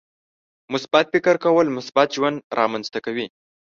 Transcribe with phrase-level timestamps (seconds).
[0.73, 3.27] •مثبت فکر کول، مثبت ژوند رامنځته کوي.